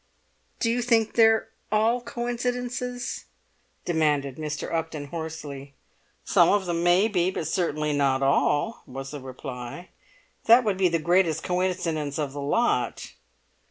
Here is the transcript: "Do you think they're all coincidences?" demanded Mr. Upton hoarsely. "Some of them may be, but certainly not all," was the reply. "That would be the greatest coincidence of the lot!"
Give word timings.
"Do 0.59 0.71
you 0.71 0.81
think 0.81 1.13
they're 1.13 1.49
all 1.71 2.01
coincidences?" 2.01 3.25
demanded 3.85 4.37
Mr. 4.37 4.73
Upton 4.73 5.09
hoarsely. 5.09 5.75
"Some 6.25 6.49
of 6.49 6.65
them 6.65 6.81
may 6.83 7.07
be, 7.07 7.29
but 7.29 7.47
certainly 7.47 7.93
not 7.93 8.23
all," 8.23 8.81
was 8.87 9.11
the 9.11 9.21
reply. 9.21 9.89
"That 10.45 10.63
would 10.63 10.77
be 10.79 10.87
the 10.89 10.97
greatest 10.97 11.43
coincidence 11.43 12.17
of 12.17 12.33
the 12.33 12.41
lot!" 12.41 13.13